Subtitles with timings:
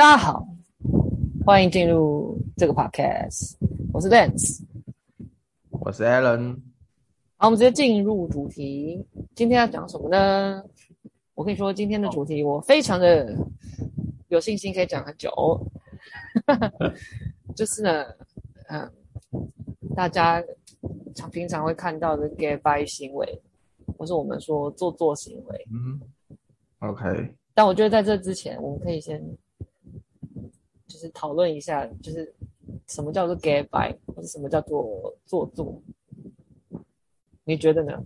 [0.00, 0.48] 大家好，
[1.44, 3.58] 欢迎进入这个 podcast。
[3.92, 4.62] 我是 Lance，
[5.68, 6.54] 我是 Alan。
[7.36, 9.04] 好，我们直接进入主题。
[9.34, 10.64] 今天要讲什么呢？
[11.34, 13.36] 我跟你说，今天的主题我非常的
[14.28, 15.30] 有信心，可以讲很久。
[17.54, 18.06] 就是呢，
[18.70, 18.90] 嗯，
[19.94, 20.42] 大家
[21.14, 23.38] 常平常会看到的 gay bye 行为，
[23.98, 25.66] 或是我们说做作行为。
[25.70, 26.00] 嗯
[26.78, 27.34] ，OK。
[27.52, 29.22] 但我觉得在这之前，我们可以先。
[31.00, 32.30] 就是讨论一下，就是
[32.86, 35.80] 什么叫做 gay bye，或者什么叫做做作，
[37.44, 38.04] 你觉得呢？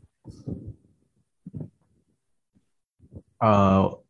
[3.38, 4.00] 呃，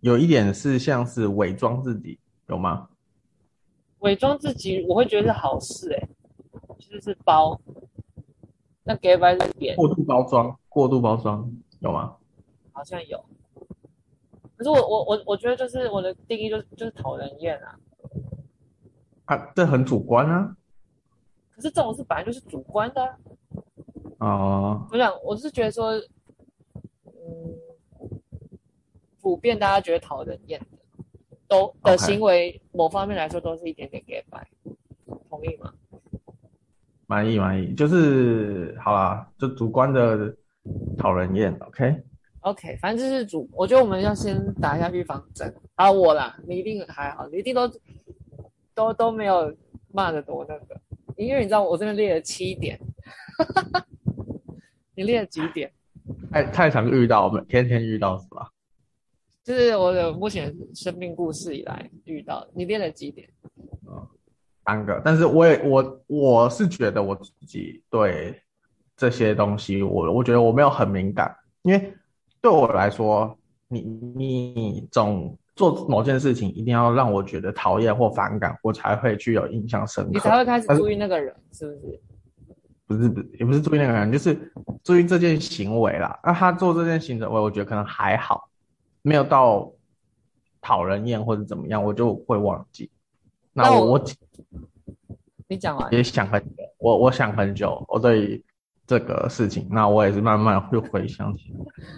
[0.00, 2.88] 有一点是像是伪装自己，有吗？
[3.98, 6.08] 伪装自己，我会觉得是好事，哎，
[6.78, 7.60] 其实是包。
[8.84, 12.16] 那 gay bye 是点过度包装，过度包装有吗？
[12.72, 13.22] 好像有。
[14.56, 17.78] 可是我我我我觉得就是我的定义就是就是讨人厌啊。
[19.30, 20.56] 啊，这很主观啊。
[21.54, 23.16] 可是这种事本来就是主观的。
[24.18, 24.84] 哦。
[24.90, 25.92] 我想，我是觉得说，
[27.04, 27.54] 嗯，
[29.20, 30.66] 普遍大家觉得讨人厌的，
[31.46, 34.74] 都的行为，某方面来说都是一点点 gay bye，
[35.28, 35.72] 同意吗？
[37.06, 40.34] 满意满意，就是好啦，就主观的
[40.98, 42.02] 讨人厌，OK。
[42.40, 45.54] OK，反正就是主，我觉得我们要先打一下预防针。
[45.76, 47.70] 啊，我啦，你一定还好，你一定都。
[48.80, 49.54] 都都没有
[49.92, 50.80] 骂的多那个，
[51.16, 52.80] 因为你知道我这边列了七点，
[54.94, 55.70] 你列了几点？
[56.32, 58.50] 太太常遇到，我们天天遇到是吧？
[59.44, 63.28] 就是我的目前生命故事以来遇到，你列了几点？
[63.86, 64.08] 嗯，
[64.64, 64.98] 三个。
[65.04, 68.40] 但是我也我我是觉得我自己对
[68.96, 71.92] 这些东西，我我觉得我没有很敏感，因为
[72.40, 73.38] 对我来说，
[73.68, 75.36] 你你总。
[75.60, 80.10] 做某件事情一定要让我觉得讨厌或反感，我才会具有印象深刻。
[80.14, 81.76] 你才会开始注意那个人，是，是
[82.86, 83.10] 不是？
[83.10, 84.34] 不是，也不是注意那个人，就是
[84.82, 86.18] 注意这件行为啦。
[86.24, 88.48] 那他做这件行为，我觉得可能还好，
[89.02, 89.70] 没有到
[90.62, 92.90] 讨人厌或者怎么样，我就会忘记。
[93.52, 94.04] 那我，那我
[95.46, 98.42] 你讲完也想很久，我我想很久，我对。
[98.90, 101.54] 这个事情，那我也是慢慢会回想起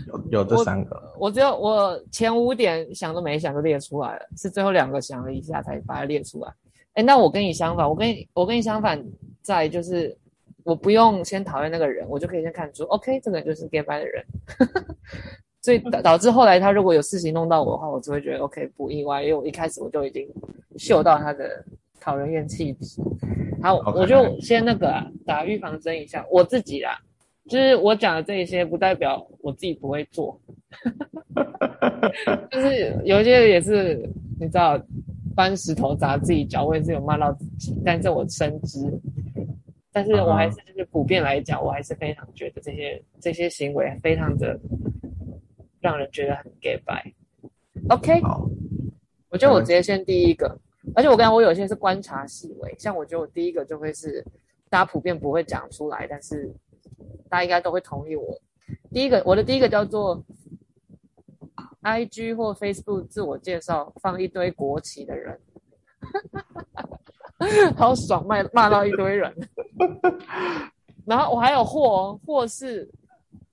[0.08, 0.94] 有有这三个。
[1.14, 6.52] 我，我只有我前五点想都没想就列出来了，是最后两个想了一下才把它列出来。
[6.92, 9.02] 哎，那我跟你相反，我跟你我跟你相反，
[9.41, 10.14] 在就是
[10.64, 14.22] 我不用先讨厌那个人，我就可以先看出，OK，这个人就是 gay bye 的人。
[15.62, 20.28] 所以导导致后来他如果有事情弄到我的话，我就会觉得 OK 不意外，因为我一开始我就已经
[20.76, 21.64] 嗅到他的。
[22.02, 23.00] 讨人厌气质，
[23.62, 26.26] 好.我就先那个啊，打预防针一下。
[26.28, 26.98] 我自己啦，
[27.48, 30.36] 就是我讲的这一些，不代表我自己不会做，
[32.50, 33.94] 就是有一些也是
[34.40, 34.76] 你知道，
[35.36, 38.80] 搬石头砸自己脚，我也是有骂到自己，但是我深知，
[39.92, 44.58] 但是我还是就是普遍来讲，我还是非常觉得这些这些行为非常的
[45.80, 47.12] 让人觉得很 gay bye。
[47.90, 48.20] OK，
[49.28, 50.58] 我觉得我直接先第一个。
[50.94, 54.25] 而且我刚刚我有些是观察细微，像我觉得我第一个就会是
[54.69, 56.53] 大家普遍不会讲出来，但是
[57.28, 58.38] 大家应该都会同意我。
[58.91, 60.22] 第一个，我的第一个叫做
[61.82, 65.41] IG 或 Facebook 自我介绍放一堆国旗的人，
[67.76, 69.34] 好爽，骂骂到一堆人。
[71.04, 72.88] 然后我还有或或是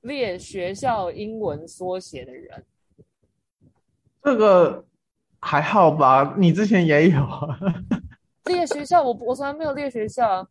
[0.01, 2.63] 列学校英文缩写的人，
[4.23, 4.85] 这个。
[5.41, 7.25] 还好吧，你之前也有
[8.45, 10.45] 列学校，我我从来没有列学校，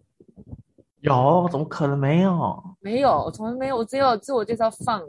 [1.01, 2.63] 有，怎么可能没有？
[2.81, 5.01] 没有，我从来没有，我只有自我介绍放，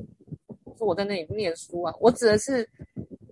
[0.77, 1.93] 说我在那里念书啊。
[1.99, 2.67] 我指的是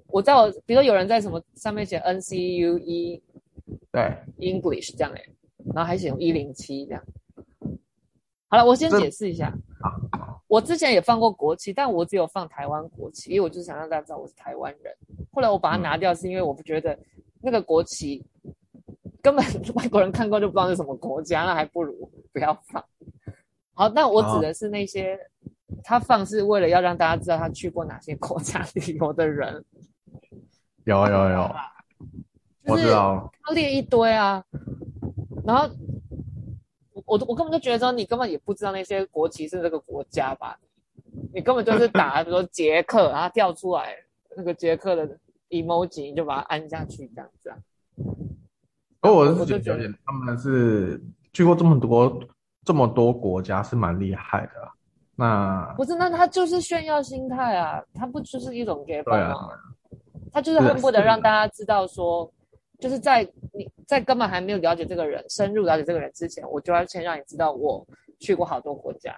[0.07, 3.22] 我在我，比如说有人在什么上面写 N C U E，
[3.91, 5.22] 对，English 这样哎，
[5.74, 7.03] 然后还写一零七这样。
[8.50, 9.53] 好了，我先解释一下。
[10.47, 14.94] 我之前也放过国旗，但我只有放台湾国旗，因为我就是想让大家知道我是台湾人。
[15.38, 16.98] 后来我把它拿掉，是因为我不觉得
[17.44, 18.25] 那个国旗
[19.22, 19.45] 根本
[19.75, 22.84] 外国人看过就不知道是什么国家，那还不如不要放。
[23.75, 25.16] 好，那我指的是那些
[25.84, 29.63] 他放是为了要让大家知道他去过哪些国家旅游的人。
[30.86, 31.56] 有有有，
[32.66, 33.31] 我知道。
[33.44, 34.44] 他列一堆啊，
[35.45, 35.69] 然后。
[37.06, 40.60] 我我根本就觉得说，你根本也不知道那些国旗是这个国家吧？
[41.33, 43.95] 你根本就是打， 比如说捷克，然后跳出来
[44.36, 45.18] 那个捷克的
[45.49, 47.57] emoji，你就把它按下去这样子啊。
[49.01, 51.01] 而我是觉得他们是
[51.31, 52.19] 去过这么多
[52.65, 54.53] 这么多国家，是蛮厉害的。
[55.15, 59.49] 那不是，那他就是炫耀心态啊，他不就是一种 gay bye 吗？
[60.31, 62.31] 他就是恨不得让大家知道说，
[62.79, 63.23] 就是在
[63.53, 67.85] 你在根本还没有了解这个人、深入了解这个人之前，我就要先让你知道我
[68.19, 69.15] 去过好多国家。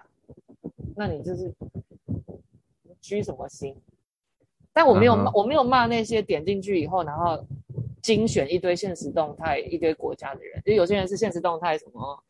[0.96, 1.54] 那你就是
[3.02, 3.76] 居什么心？
[4.80, 5.38] 但我没有骂，uh.
[5.38, 7.46] 我没有骂那些点进去以后，然后
[8.02, 10.64] 精选一堆现实动态、一堆国家的人。
[10.66, 12.24] 就有些人是现实动态什么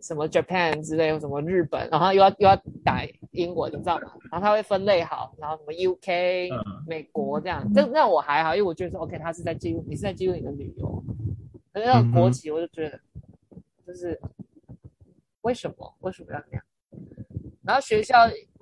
[0.00, 2.54] 什么 Japan 之类，什么日本，然后又要又要
[2.84, 4.12] 打英文，你知道吗？
[4.30, 6.62] 然后他会分类好，然后什么 UK、uh.
[6.86, 7.68] 美国这样。
[7.74, 11.02] 这那我还好，因为我觉得说 OK，他是在记录，你是在记录你的旅游。
[11.72, 13.60] 可是那个国旗，我就觉得、uh.
[13.84, 14.16] 就是
[15.40, 16.62] 为什么为什么要这样？
[17.64, 18.16] 然后学校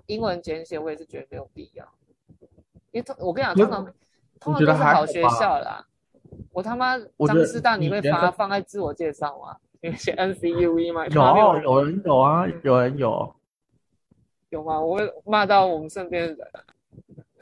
[0.06, 1.67] 英文简写，我也是觉得没有必要。
[2.98, 3.84] 因为通我跟你讲，通常
[4.40, 5.84] 通常都是好学校啦。
[6.52, 9.56] 我他妈张师大你会发放在自我介绍吗？
[9.80, 11.06] 因为写 N C U E 吗？
[11.06, 13.34] 有有人有啊，有人有。
[14.50, 14.80] 有吗？
[14.80, 16.34] 我会骂到我们身边的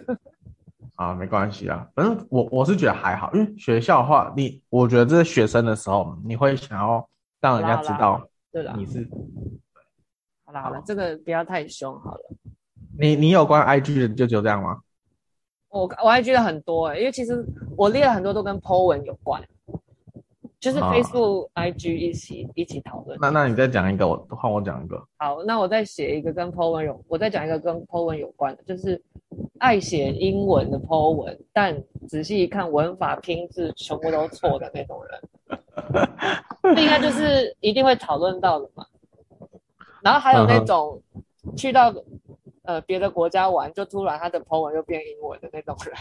[0.07, 0.19] 人。
[0.97, 7.09] 啊，没关系啊，反正我我是觉得还好，因为学校的话，你我觉得这是学生的时候，你会想要
[7.41, 9.09] 让人家知道，对了，你是。
[10.45, 12.21] 好了好了，这个不要太凶好了。
[12.99, 14.81] 你你有关 IG 的就只有这样吗？
[15.69, 17.45] 我我 IG 的很多哎、欸，因为其实
[17.77, 19.43] 我列了很多都跟 po 文有关，
[20.59, 23.19] 就是 Facebook、啊、IG 一起一起讨论。
[23.21, 25.03] 那那你再讲一个，我换我讲一个。
[25.19, 29.01] 好，那我再写一个跟 po 文有，我再讲一个跟 po 文有关的，就是
[29.59, 31.77] 爱写英文的 po 文，但
[32.09, 35.21] 仔细一看文法拼字全部都错的那种人，
[36.75, 38.87] 这应该就是一定会讨论到的嘛。
[40.03, 41.03] 然后还有那种
[41.57, 41.93] 去到
[42.67, 45.95] 呃别的国家玩，就突然他的 po 文又变英文的那种人，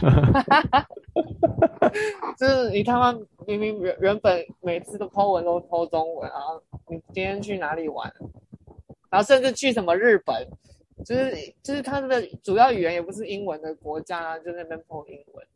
[2.38, 3.13] 就是你他妈
[3.47, 8.12] 明明原原本每次的 po 文都 po 中文，然后你今天去哪里玩，
[9.09, 10.47] 然后甚至去什么日本，
[11.06, 11.31] 就是
[11.63, 15.47] 就是他的主要语言也不是英文的国家，就那边 po 英文，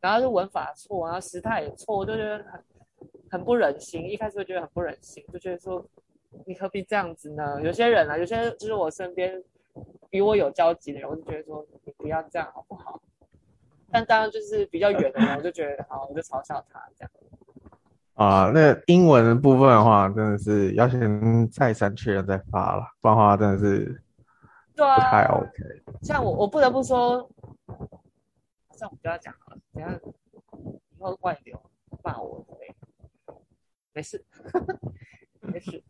[0.00, 2.64] 然后是文法错，然后时态也错，我就觉得很
[3.30, 5.84] 很不忍心，一开始会觉得很不忍心，就觉得说。
[6.46, 7.62] 你何必这样子呢？
[7.62, 9.40] 有些人啊，有些就是我身边
[10.14, 13.02] 比我有交集的人，我就觉得说你不要这样好不好？
[13.90, 17.10] 但当然就是比较远的人，我就觉得好，我就嘲笑他这样。
[18.14, 24.00] 啊，那英文的部分的话，真的是要先再三确认再发了，不然的话真的是
[24.76, 25.82] 对啊，不太 OK。
[26.00, 27.28] 像我，我不得不说，
[28.70, 31.60] 像我不要讲了，等下以后外流
[32.04, 32.72] 骂我对，
[33.92, 34.24] 没事，
[35.42, 35.82] 没事。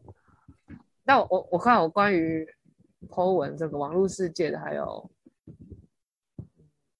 [1.03, 2.49] 那我我看我关于
[3.09, 5.11] Po 文这个网络世界的还有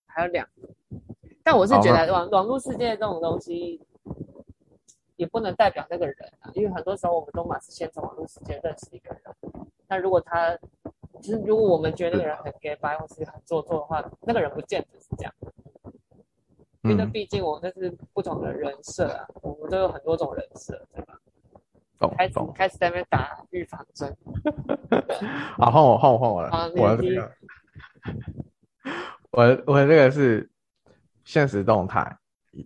[0.07, 0.69] 还有两个，
[1.43, 3.81] 但我是觉得网网络世界这种东西
[5.17, 9.23] 也不能代表那个人啊，因为很多时候我们都嘛是先从网络世界认识一个人，
[9.89, 10.57] 那如果他
[11.21, 15.35] 就是如果我们觉得那个人很 gay 掰或是很做作的话，那个人不见得是这样，
[16.83, 21.19] 因为毕竟我们那是不同的人设啊，我们都有很多种人设，对吧？
[22.11, 24.17] 开始开始在那边打预防针。
[25.57, 26.49] 好， 换我换我换我了。
[26.51, 27.33] 啊、我这个，
[29.31, 30.51] 我我这个是
[31.25, 32.17] 现实动态，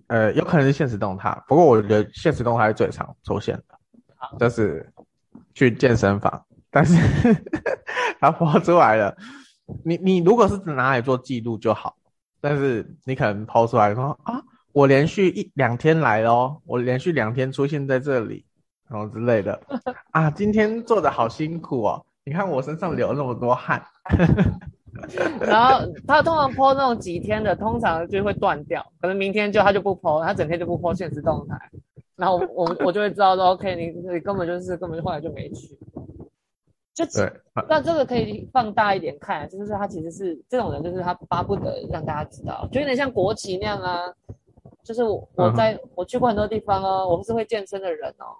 [0.08, 3.78] 呃，有可能是现实动态，不过我觉得现实动态是最常出现的，
[4.38, 4.92] 就是
[5.54, 6.96] 去健身房，但是
[8.20, 9.16] 他抛出来了，
[9.84, 11.96] 你你如果是拿来做记录就好，
[12.40, 14.42] 但是你可能抛出来说啊，
[14.72, 18.44] 我连续一两天来咯，我连续两天出现在这里。
[18.88, 19.60] 然后之类的
[20.12, 22.04] 啊，今天做的好辛苦哦！
[22.24, 23.82] 你看我身上流那么多汗。
[25.40, 31.56] 然后他通常 po 那种几天的，通常就会断掉，可能明天就他就不 po，他整天就不 po 限时动态。
[32.16, 35.78] 然后我我，我就会知道说，OK，你你根本就是根本后来就没去。
[36.94, 37.32] 就对，
[37.68, 44.00] 那这个可以放大一点看，就是说他其实是这种人，就是他巴不得让大家知道，就有点像国旗那样啊。
[44.82, 48.34] 就是我，我在、嗯、我去过很多地方哦，我不是会健身的人哦。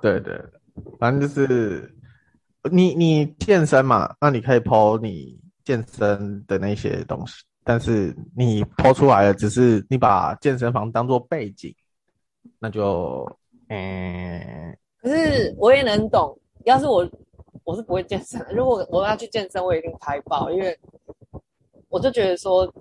[0.00, 0.40] 对对，
[0.98, 1.92] 反正就是
[2.70, 11.74] 你你健身嘛，那你可以 po 你健身的那些东西，但是你 po 出来的只是你把健身房当做背景，
[12.60, 13.26] 那就
[13.68, 14.76] 嗯。
[15.00, 17.08] 可是我也能懂，要是我
[17.64, 20.78] 我是不会健身，如果我要去健身，我一定拍爆，因为
[21.88, 22.72] 我就觉得说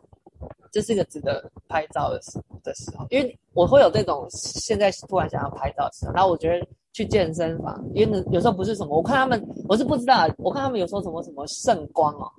[0.72, 6.68] 这是一个值得拍照的时的时候，因为我会有这种现在突然想要拍照的时候，然后我觉得。
[6.94, 12.30] 去健身房，因为有时候不是什么，我看他们，我是不知道，我看他们有时候什么什么圣光哦，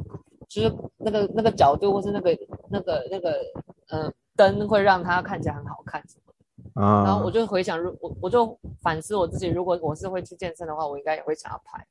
[0.49, 2.37] 就是那个那个角度或是那个
[2.69, 3.39] 那个那个
[3.89, 6.33] 嗯灯会让它看起来很好看什么
[6.75, 11.87] 的，啊，然后我就回想，如我我就反思我自己，如果我是会去健身的话，我应该也会想要拍，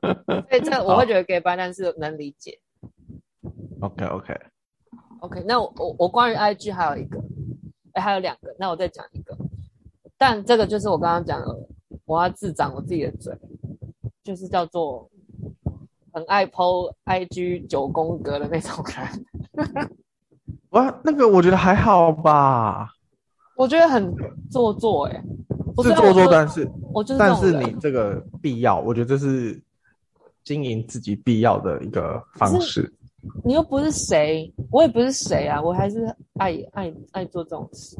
[0.48, 2.58] 所以这我会觉得 gay 掰，但是能理解。
[3.80, 4.34] OK OK
[5.20, 7.18] OK，那我我我关于 IG 还有一个。
[7.94, 9.27] 哎，还有两个，那我再讲一个。
[10.18, 11.68] 但这个就是我刚刚讲的，
[12.04, 13.32] 我要自长我自己的嘴，
[14.24, 15.08] 就是叫做
[16.12, 19.88] 很爱 po IG 九宫格的那种人。
[20.70, 22.92] 哇，那个我觉得还好吧。
[23.56, 24.14] 我觉得很
[24.50, 25.24] 做作，欸，哎，
[25.82, 29.60] 是做作，但是我就是，但是你这个必要，我觉得这是
[30.44, 32.92] 经营自己必要的一个方式。
[33.44, 36.04] 你又不是谁，我也不是谁啊，我还是
[36.38, 37.96] 爱爱爱做这种事。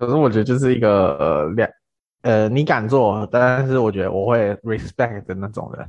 [0.00, 1.68] 可是我觉得就是一个呃两
[2.22, 5.86] 呃，你敢做，但是我觉得我会 respect 的那种人。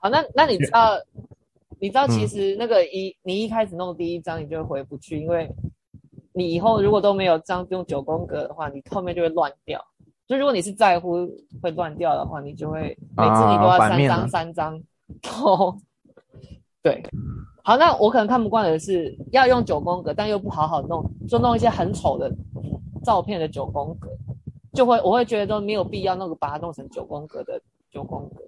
[0.00, 0.96] 好，那那你知道，
[1.80, 5.50] 你知道其实那个一、嗯、你一开始弄第一张，你就会回不去，因为
[6.32, 9.84] 你以后如果都没有这样用九宫格的话，你后面就会乱掉。
[10.28, 11.28] 就如果你是在乎
[11.60, 14.80] 会乱掉的话，你就会每次你都要三张三张
[15.42, 15.76] 哦。
[16.80, 17.02] 对，
[17.64, 22.32] 好，那我可能看不惯的是要用九宫格，但又不好好弄，就弄一些很丑的。
[23.08, 24.10] 照片的九宫格，
[24.74, 27.58] 就会我会觉得都没有必要那个把它弄成九宫格的
[27.90, 28.44] 九宫格。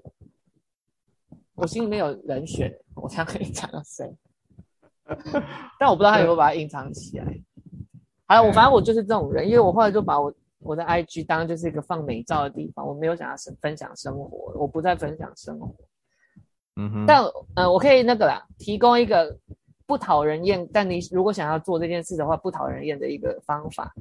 [1.55, 4.15] 我心里面有人选，我才可以讲到谁，
[5.81, 7.25] 但我不知道他有没有把它隐藏起来。
[8.27, 15.75] 好了，我反正我就是这种人，因为我后来就把我我的 IG 当就是一个放美照的地方，我没有想要分享生活，我不再分享生活。
[16.77, 17.25] 嗯哼，但
[17.55, 19.39] 呃，我可以那个啦，提供一个。
[19.91, 23.93] 不讨人厌，但你如果想要做这件事的话，不讨人厌的一个方法，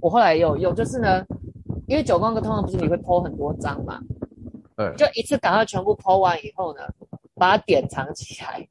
[0.00, 1.22] 我后来也有用，就是呢，
[1.86, 4.00] 因为九宫格通常不是你会 po 很多张嘛，
[4.74, 6.80] 对，就一次赶快全部 po 完以后呢，
[7.34, 8.66] 把它典藏起来，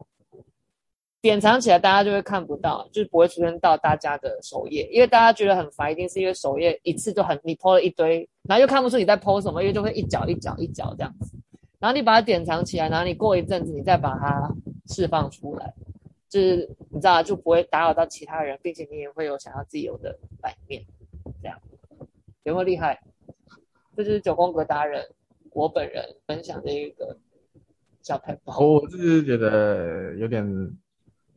[1.21, 11.37] 典藏起来大家就会看不到，就是不会出现到大家的首页，因为大家觉得很烦，一定是因为首页一次就很你 po 了一堆，然后又看不出你在 po 什么，因为就会一角一角一角这样子，
[11.77, 14.51] 然后你把它典藏起来，然后你过一阵子你再把它
[14.87, 15.71] 释放出来。
[16.35, 20.83] 就是你知道，就不会打扰到其他人，并且你也会有想要自由的版面，
[21.41, 21.57] 这样
[22.43, 23.01] 有没有厉害？
[23.95, 25.01] 这就是九宫格达人
[25.51, 27.17] 我本人分享的一个
[28.01, 28.53] 小配方。
[28.61, 30.45] 我是觉得有点，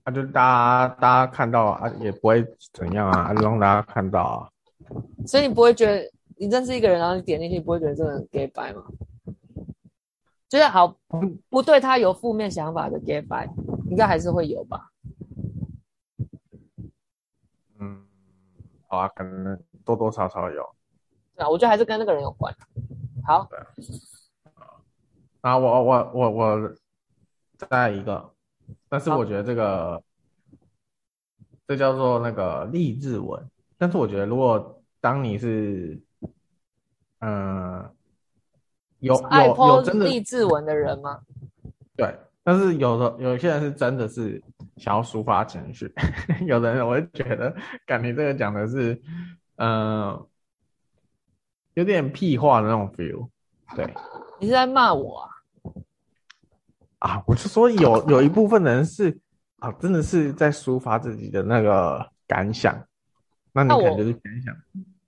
[0.02, 4.50] 啊，就大家大家看到啊，也不会怎样啊，就让大家看到啊。
[5.28, 8.82] 所以你不会觉得你认识一个人，然后你点进去，你不会觉得这个人 gay 白吗？
[10.48, 10.98] 就是好
[11.48, 13.48] 不对他有负面想法的 gay 掰。
[13.90, 14.90] 应该还是会有吧。
[17.78, 18.06] 嗯，
[18.86, 20.68] 好啊，可能多多少少有。
[21.34, 22.54] 对啊，我觉得还是跟那个人有关。
[23.24, 23.46] 好。
[23.50, 23.58] 对。
[25.40, 26.74] 啊，我我我我
[27.56, 28.34] 再一个，
[28.88, 30.02] 但是我觉得这个
[31.66, 33.48] 这叫做那个励志文。
[33.78, 36.02] 但是我觉得，如果当你是
[37.20, 37.94] 嗯、呃、
[38.98, 41.22] 有有有真的励志文的人吗？
[41.96, 42.18] 对。
[42.48, 44.42] 但是有的有些人是真的是
[44.78, 45.92] 想要抒发情绪，
[46.48, 48.94] 有的人我会觉得，感觉这个讲的是，
[49.56, 50.26] 嗯、呃，
[51.74, 53.28] 有点屁话的那种 feel。
[53.76, 53.94] 对，
[54.40, 55.28] 你是在骂我啊？
[57.00, 59.14] 啊，我就说有有一部分人是
[59.58, 62.82] 啊，真的是在抒发自己的那个感想。
[63.52, 64.56] 那你可能就是偏向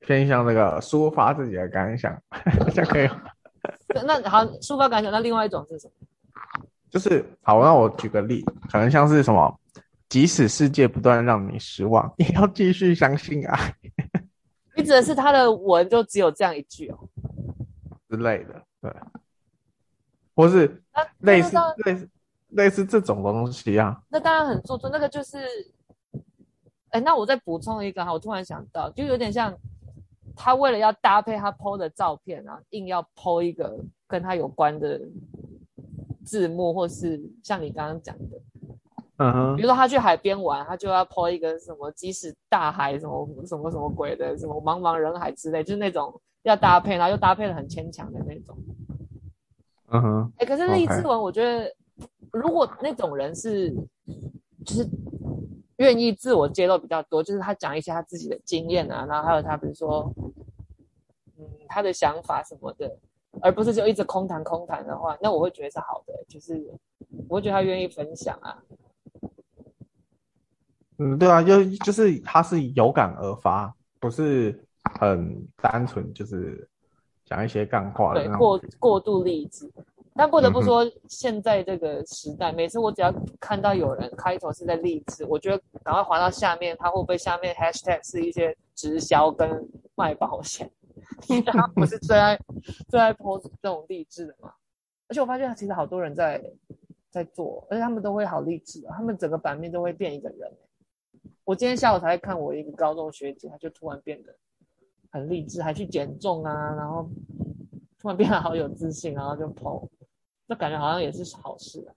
[0.00, 2.14] 偏向那个抒发自己的感想，
[2.74, 3.22] 这样可以吗？
[4.04, 6.06] 那好，抒发感想，那另外一种是什么？
[6.90, 9.60] 就是好，那我举个例，可能像是什么，
[10.08, 13.74] 即使世界不断让你失望，也要继续相信爱。
[14.74, 17.08] 你指的是他的文就只有这样一句哦
[18.08, 18.92] 之类的，对，
[20.34, 20.82] 或是
[21.18, 22.08] 类似类似
[22.48, 24.02] 类似这种东西啊。
[24.08, 25.38] 那当然很做作，那个就是，
[26.88, 29.56] 哎，那我再补充一个哈，我突然想到，就有点像
[30.34, 33.78] 他为了要搭配他 PO 的照片啊，硬要 PO 一个
[34.08, 35.00] 跟他有关的。
[36.30, 38.40] 字幕，或是像你刚刚讲的，
[39.16, 48.56] 嗯哼，比如说他去海边玩，他就要 po 一个什么，即使大海什么什么什么鬼的，什么茫茫人海之类，就是那种要搭配，然后又搭配的很牵强的那种，
[49.90, 51.68] 嗯哼，哎、欸，可是励志文，我觉得
[52.30, 53.74] 如果那种人是，
[54.64, 54.88] 就是
[55.78, 60.08] 愿意自我揭露比较多，就是他讲一些他自己的经验啊，然后还有他比如说，
[61.36, 62.96] 嗯，他的想法什么的。
[63.42, 66.62] 而不是就一直空谈空谈的话，那我会觉得是好的，就是
[67.28, 68.56] 我会觉得他愿意分享啊。
[70.98, 74.58] 嗯，对啊，就就是他是有感而发，不是
[74.98, 76.68] 很单纯，就是
[77.24, 78.24] 讲一些干话的。
[78.26, 79.70] 对，过过度励志。
[80.14, 90.70] 但不得不说，嗯、现在这个时代，每次我只要看到有人开头是在励志，我觉得赶快滑到下面，他会不会下面 hashtag 是一些直销跟卖保险？
[91.46, 92.38] 他不是最爱
[92.88, 94.52] 最爱 post 这种励志的嘛？
[95.08, 96.42] 而且我发现其实好多人在
[97.10, 100.50] 在做，而且他们都会好励志啊，他们整个版面都会变一个人。
[101.44, 104.32] 我我今天下午才看我一个高中学姐，她就突然变得
[105.10, 107.10] 很励志，还去减重啊，然后
[107.98, 109.88] 突然变得好有自信，然后就 po，
[110.48, 111.90] 就感觉好像也是好事啊。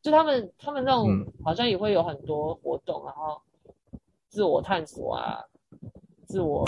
[0.00, 3.38] 就他们他们那种好像也会有很多活动，然后
[4.30, 5.44] 自我探索啊，
[6.26, 6.66] 自我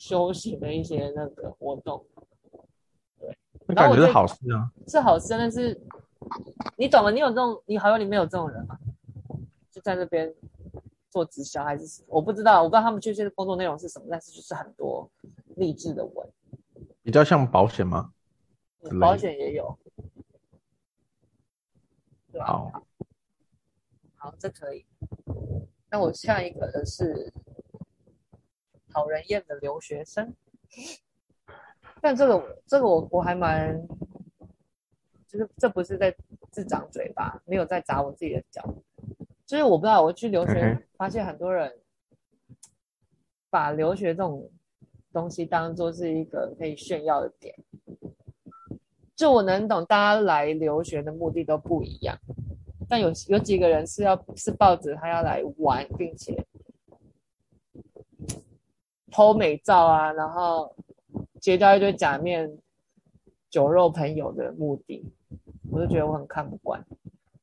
[0.00, 2.02] 修行的一些那个活动。
[3.20, 5.78] 对，然后我觉得是好事啊，是好事，但是
[6.78, 7.10] 你懂吗？
[7.10, 8.78] 你有这种，你好友里面有这种人吗？
[9.70, 10.34] 就在那边
[11.10, 15.06] 做直销还是我不知道，我不知道他们确切的工作内容是什么，但是就是很多
[15.56, 16.26] 励志的文，
[17.02, 18.10] 比较像保险吗？
[18.84, 19.78] 嗯、保险也有。
[22.32, 22.72] 对好，
[24.16, 24.86] 好，这可以。
[25.90, 27.30] 那我下一个的是
[28.92, 30.34] 讨人厌的留学生，
[32.00, 33.80] 但这个这个我我还蛮，
[35.26, 36.14] 就是这不是在
[36.50, 38.62] 自长嘴巴，没有在砸我自己的脚。
[39.46, 41.72] 就是我不知道，我去留学发现很多人
[43.50, 44.48] 把留学这种
[45.12, 47.54] 东西当做是一个可以炫耀的点。
[49.16, 52.16] 就我能懂，大家来留学的目的都不一样，
[52.88, 56.42] 但有有几个人是要是抱着他要来玩，并且
[59.10, 60.74] po 美照啊，然后
[61.40, 62.50] 结交一堆假面
[63.48, 65.04] 酒肉朋友的目的，
[65.70, 66.84] 我就觉得我很看不惯，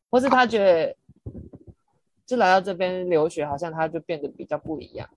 [0.09, 0.95] 或是他觉得
[2.25, 5.09] 就来到这边留学，好像他就变得比较不一样，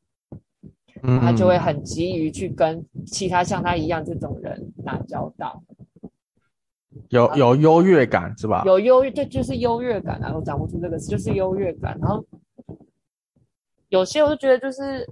[1.02, 5.62] 他就会很急于去跟其他像他一样这种人打交道。
[7.09, 8.62] 有有优越感是吧？
[8.66, 10.33] 有优越，对，就是优越感啊！
[10.35, 11.97] 我讲不出这个词，就是优越感。
[12.00, 12.25] 然后
[13.88, 15.09] 有些我就觉得就是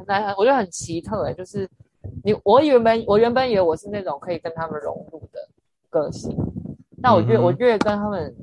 [0.00, 1.68] 很难，我觉得很奇特哎、欸，就是
[2.24, 5.48] 你，我原本我原本以为我是那种可以跟他们融入的
[5.88, 6.36] 个性，
[7.02, 8.34] 但我越、嗯、我越跟他们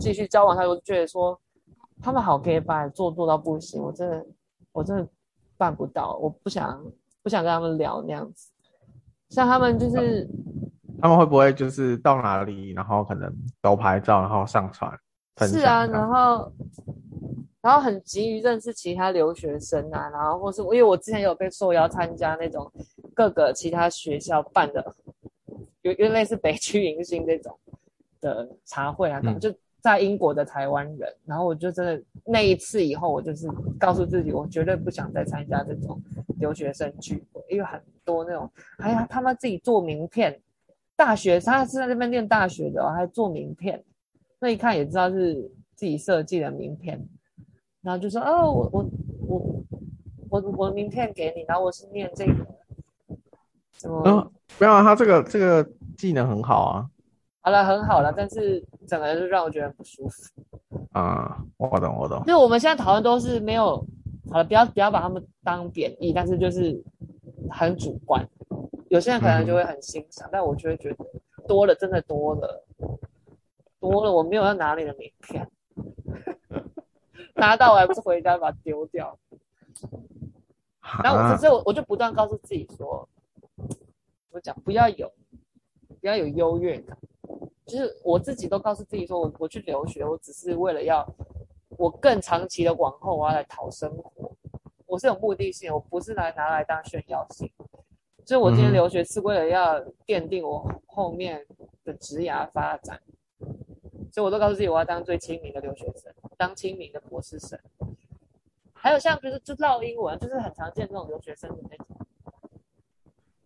[0.00, 1.38] 继续交往下去，我就觉得说
[2.00, 4.26] 他们好 gay 吧，做做到不行，我真的
[4.72, 5.06] 我真的
[5.56, 6.82] 办不到，我不想
[7.22, 8.50] 不想跟他们聊那样子，
[9.28, 10.28] 像他们就是。
[11.00, 13.32] 他们会不会就是到哪里，然后可能
[13.62, 14.90] 都拍照，然后上传？
[15.46, 16.50] 是啊，然后
[17.68, 22.72] 然后很急于认识其他留学生啊，然后或是因为我之前有被受邀参加那种
[23.12, 24.94] 各个其他学校办的，
[25.82, 27.54] 有有类似北区迎新这种
[28.22, 33.46] 的茶会啊，嗯、就在英国的台湾人，然后我就真的那一次以后，我就是
[33.78, 36.00] 告诉自己，我绝对不想再参加这种
[36.38, 40.40] 留学生聚会，因为很多那种，哎呀，他们自己做名片。
[40.96, 43.84] 大学，他是在那边念大学的，还做名片，
[44.38, 45.34] 那一看也知道是
[45.76, 47.06] 自己设计的名片，
[47.88, 48.90] 然后就说：“哦，我我
[49.26, 49.64] 我
[50.28, 52.46] 我我名片给你，然后我是念这个，
[53.78, 54.02] 怎么？
[54.04, 56.86] 嗯，不要，他这个这个技能很好啊。
[57.40, 60.30] 好了，很好了，但是整个人就让我觉得不舒服。
[60.92, 62.22] 啊、嗯，我懂，我懂。
[62.26, 63.76] 就我们现在讨论都是没有
[64.30, 66.78] 好了，不要不要把他们当贬义，但是就是
[67.48, 68.22] 很主观。
[68.90, 70.96] 有些人可能就会很欣赏，嗯、但我就会觉得
[71.46, 72.66] 多了，真的多了，
[73.80, 74.12] 多了。
[74.12, 75.48] 我没有要拿你的名片，
[77.38, 79.18] 拿到我还不是回家把它丢掉。
[81.02, 83.08] 然后我只是我我就不断告诉自己说，
[84.30, 85.10] 我讲不要有，
[86.00, 86.96] 不要有优越感，
[87.66, 91.06] 就是我自己都告诉自己说，我我去留学，我只是为了要
[91.76, 94.32] 我更长期的往后我要来讨生活，
[94.86, 97.50] 我是有目的性，我不是来拿来当炫耀性。
[98.24, 101.46] 所以，我今天留学是为了要奠定我后面
[101.84, 103.00] 的职涯发展，
[104.12, 107.60] 所以我都告诉自己，我要当最亲民的留学生，当清明的博士生。
[108.72, 111.86] 还有像就是就绕英文，就是很常见这种留学生的那种。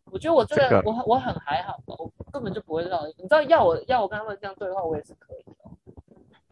[0.05, 3.15] 我觉得我这个我我很还好，我根本就不会绕英。
[3.17, 5.53] 你知道，要我要我跟他们这样对话，我也是可以的。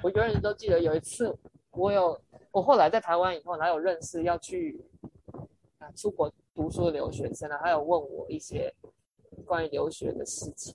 [0.03, 1.39] 我永远都记得有一次，
[1.71, 4.85] 我有我后来在台湾以后，哪有认识要去
[5.79, 6.33] 啊出国。
[6.53, 8.75] 读书的留学生啊，还有问我一些
[9.47, 10.75] 关于留学的事情，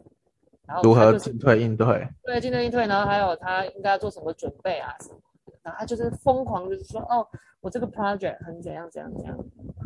[0.65, 2.07] 然后、就是、如何进退应对？
[2.23, 5.34] 对，进退应对，然后还有他应该要做什么准备啊什么的，
[5.65, 7.27] 然后他就是疯狂就是说，哦，
[7.59, 9.37] 我这个 project 很怎样怎样怎样，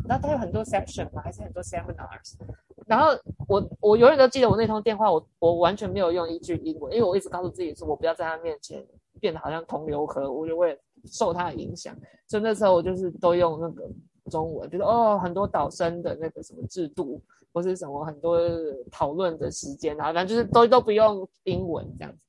[0.06, 2.34] 然后他有很多 section 嘛，还是很多 seminars，
[2.86, 3.08] 然后
[3.48, 8.86] 我我永远都记得我那通电话，我我完全没有用一句英文，因为我一直告诉自己说，我不要在他面前
[9.18, 11.96] 变得好像同流合污，就会受他的影响，
[12.28, 13.82] 所以那时候我就是都用那个。
[14.30, 17.20] 中文就是哦，很多导生的那个什么制度，
[17.52, 18.38] 或是什么很多
[18.88, 22.26] 讨论的时间啊，反正就是都都不用英文这样子。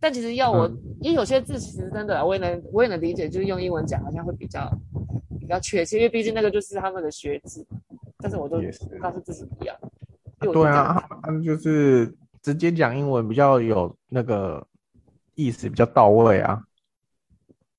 [0.00, 4.70] 但其实要我，嗯、因为有些字其实真的，我也能我也能理解，就是用英文讲好像会比较
[5.40, 7.64] 比较确切，因为毕竟那个就是他们的学制。
[8.18, 8.60] 但是我都
[9.00, 9.74] 告诉自己不要。
[10.40, 14.66] 对啊，他们就是直接讲英文比较有那个
[15.34, 16.62] 意思，比较到位啊。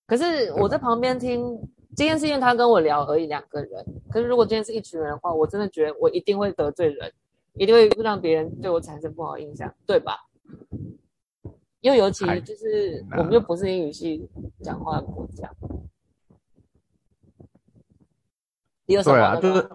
[0.05, 1.57] 可是我在旁边听。
[1.95, 3.85] 今天是因为他跟我聊而已，两个人。
[4.09, 7.09] 可是如果今天是一群人的话，我真的觉得我一定会得罪人，
[7.53, 10.17] 一定会让别人对我产生不好印象，对吧？
[11.85, 14.27] 因为尤其就是我们又不是英语系
[14.63, 15.47] 讲话的国家。
[18.87, 19.69] 对啊，就是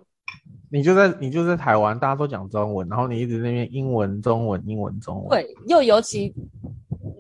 [0.73, 5.29] 你就在你就在台湾，大家都讲中文，然后你一直那边英文、中文、英文、中文。
[5.29, 6.35] 对，又尤其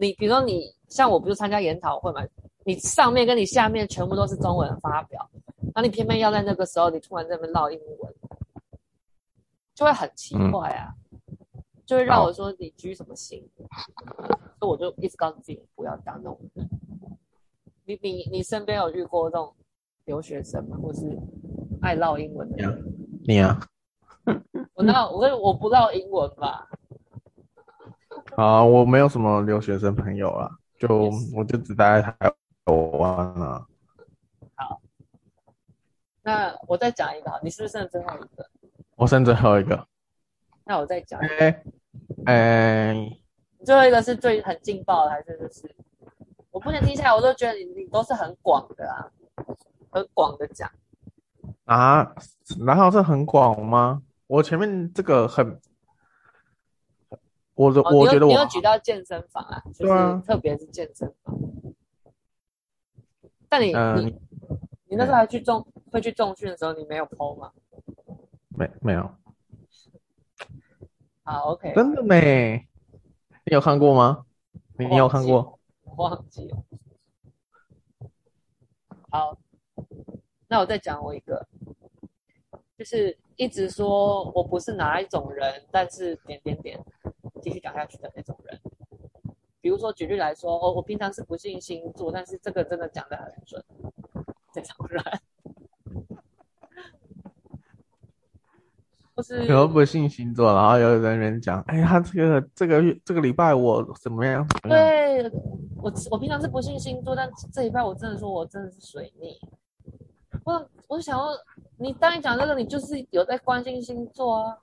[0.00, 2.26] 你比如说你像我，不是参加研讨会嘛？
[2.64, 5.30] 你上面跟你下面全部都是中文发表，
[5.72, 8.12] 然后你偏偏要在那个时候，你突然在那边唠英文，
[9.72, 13.48] 就会很奇怪啊，嗯、就会让我说你居什么心？
[14.60, 16.68] 所以我就一直告诉自己不要当那种人。
[17.86, 19.52] 你你你身边有遇过这种
[20.04, 20.76] 留学生吗？
[20.80, 21.18] 或是
[21.80, 22.84] 爱唠英文的人？
[23.26, 23.58] 你啊？
[24.74, 26.68] 我那我我不唠英文吧？
[28.36, 32.32] 啊，我没有什么留学生朋友啊，就我就只待在台。
[32.66, 33.66] 我忘了。
[34.54, 34.80] 好，
[36.22, 38.48] 那我再讲一个，你是不是剩最后一个？
[38.96, 39.88] 我剩最后一个。
[40.64, 41.18] 那我再讲。
[41.18, 41.62] 哎
[42.26, 42.94] 哎，
[43.64, 45.74] 最后一个是最很劲爆的，还是就是？
[46.50, 49.06] 我目前听下来，我都觉得你你都是很广的啊，
[49.90, 50.70] 很广的讲。
[51.64, 52.14] 啊？
[52.66, 54.02] 然后是很广吗？
[54.26, 55.60] 我前面这个很，
[57.54, 61.38] 我的、哦、我觉得我你有举到健身房啊，就是特别是健身房。
[63.48, 64.20] 但你、呃、你
[64.86, 67.52] 你那时候还去重、嗯、会去重训的时候，你没有 PO 吗？
[68.48, 69.10] 没没有。
[71.22, 71.72] 好，OK。
[71.74, 72.66] 真的没？
[73.50, 74.24] 你有看过吗？
[74.78, 75.58] 你有看过？
[75.96, 76.62] 忘记了。
[79.10, 79.36] 好，
[80.46, 81.44] 那我再讲我一个，
[82.78, 86.78] 就是一直说我不是哪一种人，但是点点点
[87.42, 88.60] 继续讲下去的那种人。
[89.60, 93.64] 比如说，举例来说，哦，我平常是不信星座，但是这个真的讲得很准，
[94.52, 95.02] 这种人，
[99.20, 99.46] 不是？
[99.52, 104.46] 有不信星座，然后有人人讲，哎呀，这个这个月这个礼拜我怎么样？
[104.62, 105.30] 对，
[105.76, 109.38] 我我平常是不信星座，但这礼拜我真的说我真的是水逆。
[110.44, 111.36] 我我想问，
[111.76, 114.58] 你当你讲这个，你就是有在关心星座啊。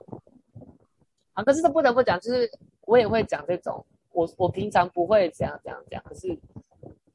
[1.34, 2.50] 啊，可是这不得不讲，就是
[2.82, 3.84] 我也会讲这种。
[4.10, 6.36] 我我平常不会这样这样讲，可是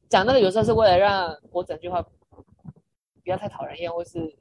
[0.08, 2.08] 讲那个有时候是为了让我整句话不
[3.24, 4.34] 要太讨人厌，或是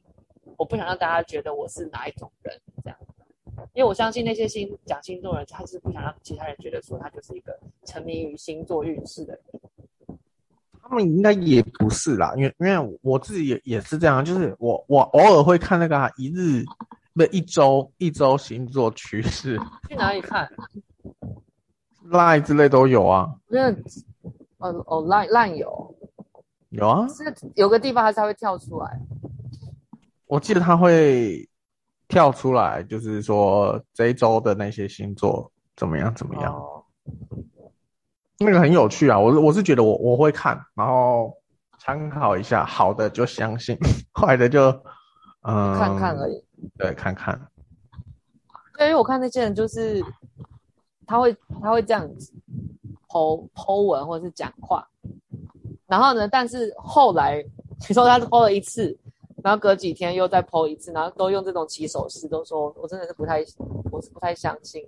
[0.58, 3.00] 我不想让大家觉得我是哪一种人这样。
[3.74, 10.20] 因为我相信那些星讲星座的人，他是不想让其他人觉得说他就是一个沉迷于星座运势的人。
[10.82, 16.64] 他们应该也不是啦，因为因为我自己也也是这样，就是我我偶尔会看那个、啊、一日
[17.14, 19.58] 不一周一周星座趋势。
[19.88, 20.52] 去哪里看
[22.10, 23.72] ？Line 之类都有啊，那
[24.58, 25.96] 哦哦，Line Line 有，
[26.70, 27.24] 有啊，是
[27.56, 29.00] 有个地方它才会跳出来。
[30.34, 31.48] 我记得他会
[32.08, 36.84] 跳出来，就是说这一周的那些星座怎么样怎么样，哦、
[38.40, 39.20] 那个很有趣啊。
[39.20, 41.32] 我我是觉得我我会看，然后
[41.78, 43.78] 参考一下，好的就相信，
[44.12, 44.72] 坏的就
[45.44, 46.44] 嗯看看而已。
[46.80, 47.40] 对，看看。
[48.76, 50.04] 对，因为我看那些人就是。
[51.06, 52.34] 他会他会这样子
[53.10, 54.88] po po 文或者是讲话，
[55.86, 57.44] 然后呢，但是后来
[57.90, 58.98] 你说他 po 了一次，
[59.44, 63.44] 然后隔几天又再 po 一次，然后都用这种起手式，都说我真的是不太，
[63.92, 64.88] 我是不太相信，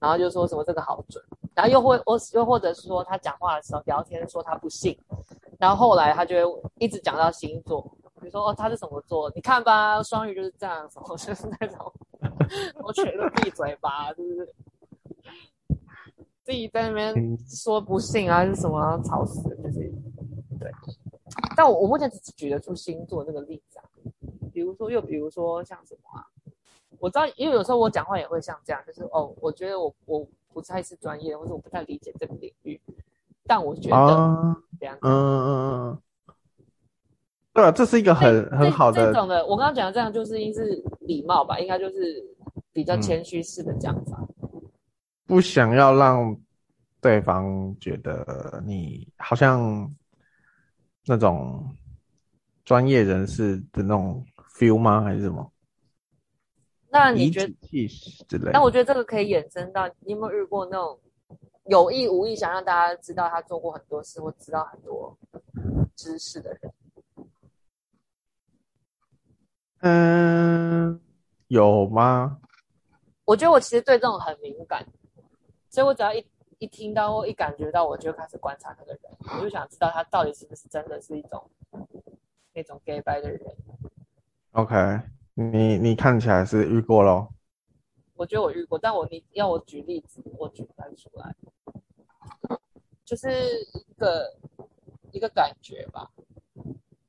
[0.00, 4.98] 然后就说什么这个好准，然后又或我又或者是说他讲话的时候聊天说他不信，
[5.58, 7.80] 然后后来他就会一直讲到星座，
[8.20, 11.92] 比如说哦他是什么座，你看吧双鱼就是这样，什么就是那种，
[12.82, 14.54] 我全都闭嘴吧，就是？
[16.44, 19.92] 自己在那边说不信啊，是什么、啊、吵死了，就是
[20.60, 20.70] 对。
[21.56, 23.84] 但我我目前只举得出星座这个例子啊，
[24.52, 26.24] 比如说又比如说像什么啊，
[26.98, 32.80] 我知道，因为有时候我讲话也会像这样，就是哦，我觉得我我不太是专业，或者我不太理解这个领域，
[33.44, 35.48] 但我觉得这样，嗯嗯
[35.88, 36.34] 嗯，
[37.52, 39.44] 对啊，这是一个很很好的这种的。
[39.46, 42.24] 我刚刚讲的这样就是应是礼貌吧，应该就是
[42.72, 44.18] 比较谦虚式的讲法。
[44.20, 44.26] 嗯
[45.28, 46.40] 不想要让
[47.00, 49.92] 对方觉得你好像
[51.06, 51.74] 那种
[52.64, 55.02] 专业人士的那种 feel 吗？
[55.02, 55.52] 还是什么？
[56.90, 57.54] 那你觉得？
[58.52, 60.98] 那我觉得这个可以衍生到，你有没有遇过那种
[61.66, 65.16] 有意无意想让大家知道他做过很多事或知道很多
[65.94, 66.72] 知识的人？
[69.80, 71.00] 嗯，
[71.48, 72.40] 有吗？
[73.24, 74.84] 我觉得我其实对这种很敏感。
[75.68, 76.26] 所以我只要一
[76.58, 79.00] 一听到或一感觉到，我就开始观察那个人，
[79.38, 81.50] 我就想知道他到底是不是真的是一种
[82.54, 83.40] 那种假掰的人。
[84.52, 85.00] OK，
[85.34, 87.28] 你你看起来是遇过咯？
[88.14, 91.34] 我觉得我遇过，但我你要我举例子，我举不出来。
[93.04, 93.28] 就是
[93.74, 94.34] 一个
[95.12, 96.10] 一个感觉吧。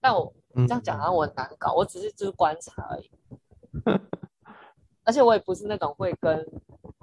[0.01, 3.09] 但我这样讲好像我很难搞，嗯、我只是就是观察而已。
[5.05, 6.45] 而且我也不是那种会跟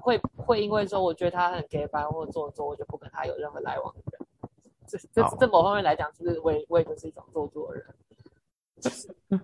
[0.05, 4.27] 会会因为说我觉得他很 gay 班或做作，我就不跟他有任何来往的人。
[4.87, 7.87] 这这这某方面来讲，就是我也我也就是一种做作的人。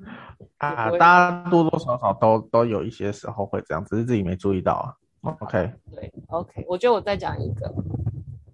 [0.59, 0.99] 啊，大
[1.31, 4.95] 家多多少少都都有一些时候会这样，只是自己没注意到啊。
[5.41, 7.67] OK，对，OK，我觉得我再讲一个，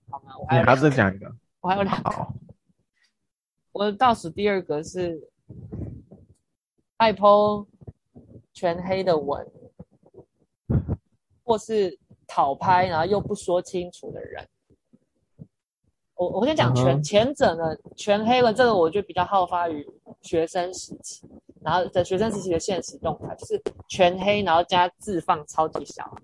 [0.08, 0.38] 好吗？
[0.38, 1.28] 我还你还要再讲一个，
[1.60, 2.10] 我还有两个。
[2.10, 2.32] 好，
[3.72, 5.28] 我倒数第二个是
[6.98, 7.66] 爱 po
[8.52, 9.44] 全黑的文，
[11.46, 14.44] 或是讨拍，然后又不说清楚的人。
[16.16, 17.02] 我我先讲全、uh.
[17.04, 19.86] 前者呢，全黑了，这个我觉得比较好发于
[20.22, 21.24] 学生时期，
[21.62, 26.16] 然后在学生时期的现实动态就是全黑，然后加字放超级小，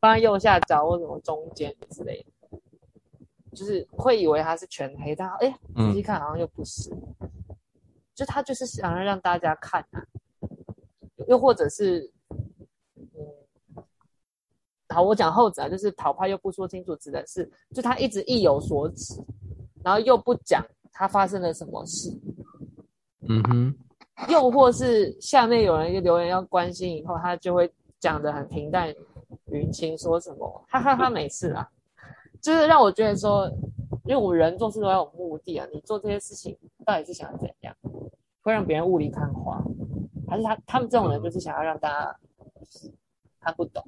[0.00, 2.58] 放在右下角或什么中间之类的，
[3.54, 7.26] 就是会以为他是全黑，但哎仔细看好像又不是，嗯、
[8.14, 10.00] 就他就是想要让大家看啊，
[11.28, 12.10] 又或者是。
[14.92, 19.14] 好，我讲后者啊，就是讨拍又不说清楚，指的是就他一直意有所指，
[19.82, 22.10] 然后又不讲他发生了什么事。
[23.28, 23.74] 嗯哼，
[24.28, 28.94] 又或是下面有人留言要关心，以后他就会讲的很平淡
[29.46, 31.68] 云轻，说什么哈哈哈，没事啦，
[32.40, 33.48] 就是让我觉得说，
[34.04, 37.74] 因为我们人做事都要有目的啊，你做这些事情到底是想要怎样？
[38.42, 39.62] 会让别人雾里看花，
[40.26, 42.16] 还是他他们这种人就是想要让大家
[43.38, 43.84] 他不懂？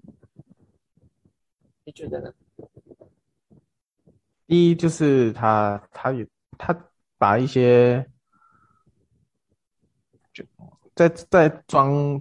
[1.96, 2.34] 你觉得呢？
[4.48, 6.26] 第一就是他，他也
[6.58, 6.76] 他
[7.16, 8.04] 把一些
[10.32, 10.44] 就
[10.96, 12.20] 再再装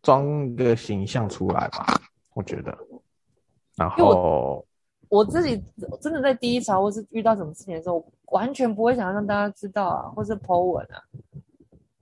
[0.00, 1.86] 装一个形象出来吧，
[2.32, 2.76] 我觉得。
[3.76, 4.66] 然后
[5.08, 5.62] 我，我自己
[6.00, 11.02] 真的在第一潮或是遇到什么事情的时候，完全不会想要让大家知道啊，或是 po 文啊。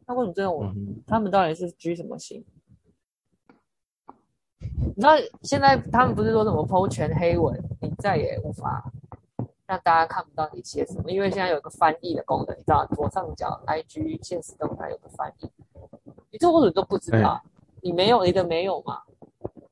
[0.06, 2.44] 那为什么这种、嗯、他们到底是居什么心？
[4.96, 8.90] 那现在他们不是说什么全黑文，你再也无法
[9.66, 15.50] 让大家看不到你写什么，因为现在有个翻译的功能，你知道左上角 IG 现实动态有个翻译，
[16.30, 17.34] 你这我怎么都不知道？
[17.34, 17.42] 欸、
[17.80, 19.02] 你没有，你的没有吗？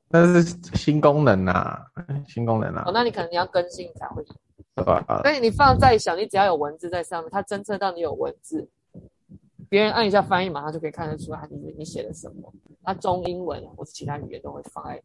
[0.09, 0.41] 那是
[0.75, 1.85] 新功能啊，
[2.27, 2.83] 新功能啊。
[2.85, 4.25] 哦，那你可能你要更新才会。
[4.75, 5.03] 对吧？
[5.23, 8.69] 所以你放再小，你只要有文字在上面，它侦测到你有文字，
[9.67, 12.53] 别人按一下翻译，马上就可以看得出来你你写的什么。
[12.87, 15.03] 它中英文或是其他语言都会放在。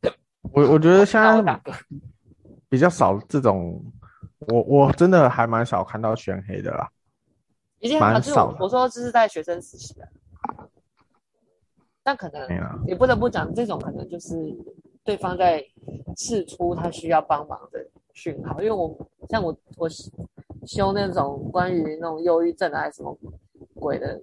[0.53, 1.61] 我我觉得现在
[2.69, 3.85] 比较少这种，
[4.47, 6.89] 我我真的还蛮少看到全黑的啦。
[7.81, 8.57] 已经蛮少。
[8.61, 10.09] 我说这是在学生时期的，
[12.05, 12.49] 但可能
[12.87, 14.37] 也不得不讲，这种可能就是
[15.03, 15.61] 对方在
[16.17, 18.63] 试出他需要帮忙的讯号。
[18.63, 18.97] 因为我
[19.29, 19.89] 像我我
[20.65, 23.19] 修那种关于那种忧郁症还是什么
[23.75, 24.23] 鬼的。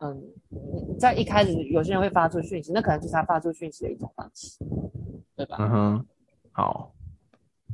[0.00, 4.58] 嗯，在一开始有些人会发出讯息，那可能就是他发出讯息的一种方式，
[5.36, 5.56] 对吧？
[5.60, 6.06] 嗯哼，
[6.52, 6.94] 好。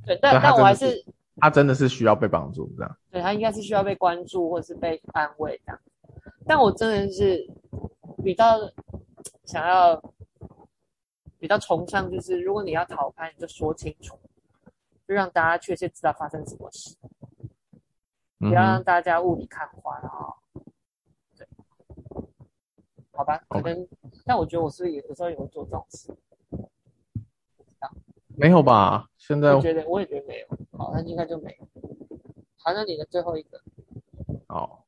[0.05, 1.05] 对，但但我还是
[1.39, 2.97] 他真的是需要被帮助这样。
[3.11, 5.81] 对，他应该是需要被关注或者是被安慰这样。
[6.47, 7.45] 但我真的是
[8.23, 8.59] 比较
[9.45, 10.01] 想要
[11.39, 14.17] 比较崇尚，就是如果你要逃开，你就说清楚，
[15.09, 16.97] 就让大家确切知道发生什么事，
[18.39, 20.36] 不要让大家雾里看花啊。
[23.17, 23.89] 好吧，可能，Okay.
[24.27, 26.09] 但我觉得我是不是有时候也会做这种事，
[26.51, 27.91] 不知道，
[28.37, 29.09] 没有吧？
[29.17, 30.47] 现在我觉得我也觉得没有，
[30.79, 31.67] 好，那应该就没有。
[32.59, 33.61] 好，那你的最后一个，
[34.49, 34.83] 哦，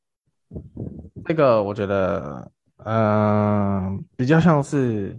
[1.24, 5.18] 这个我觉得，嗯、呃，比较像是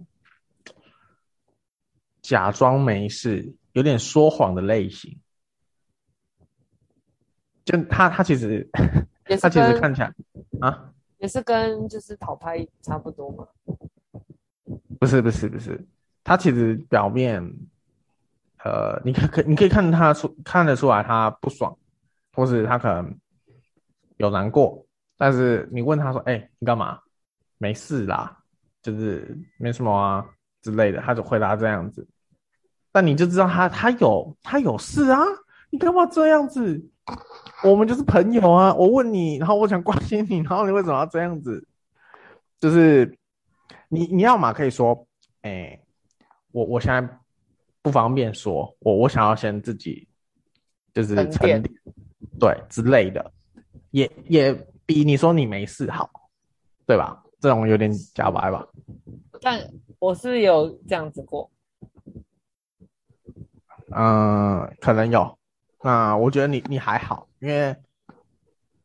[2.21, 5.19] 假装没事，有点说谎的类型。
[7.65, 8.69] 就他，他其实，
[9.41, 10.13] 他其实看起来
[10.59, 10.93] 啊。
[11.19, 13.47] 也是跟就是讨拍差不多嘛？
[14.99, 15.79] 不是不是不是，
[16.23, 17.41] 他其实表面，
[18.63, 21.77] 呃，你可可你可以看他出看得出来他不爽，
[22.33, 23.17] 或是他可能
[24.17, 24.85] 有难过，
[25.17, 26.99] 但是你问他说：“哎、你干嘛？”
[27.57, 28.37] 没事啦，
[28.81, 30.25] 就是没什么啊
[30.61, 32.07] 之类的，他就回答这样子。
[32.91, 35.19] 但你就知道他他有他有事啊，
[35.69, 36.89] 你干嘛这样子？
[37.63, 38.73] 我们就是朋友啊！
[38.75, 41.67] 我问你，然后我想关心你，然后你为什么要这样子？
[42.59, 43.17] 就是
[43.87, 45.07] 你你要嘛可以说，
[45.41, 45.83] 哎、欸，
[46.51, 47.17] 我我现在
[47.81, 50.07] 不方便说，我我想要先自己
[50.93, 51.63] 就是沉淀，
[52.39, 53.31] 对之类的，
[53.91, 54.53] 也也
[54.85, 56.09] 比你说你没事好，
[56.85, 57.23] 对吧？
[57.39, 58.67] 这种有点假白吧？
[59.41, 59.59] 但
[59.97, 61.49] 我是有这样子过。
[63.91, 65.38] 嗯、呃，可能有。
[65.83, 67.75] 那我觉得你你还好，因为，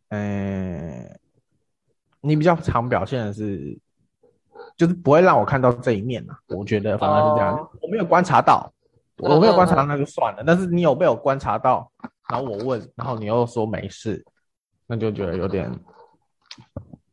[0.09, 0.79] 嗯、
[1.09, 1.21] 呃，
[2.21, 3.79] 你比较常表现的是，
[4.77, 6.39] 就是不会让我看到这一面啊。
[6.49, 8.73] 我觉得反而是这样，哦、我没有观察到，
[9.19, 10.43] 我没有观察到那就算了。
[10.43, 11.91] 嗯、但是你有被我观察到，
[12.31, 14.25] 然后我问，然后你又说没事，
[14.87, 15.71] 那就觉得有点